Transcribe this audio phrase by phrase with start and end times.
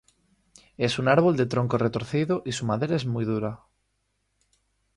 [0.77, 3.59] Es un árbol de tronco retorcido y su madera es muy dura.